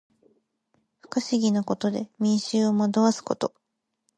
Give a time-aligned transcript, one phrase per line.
[1.01, 3.53] 不可思議なことで民衆を惑わすこと。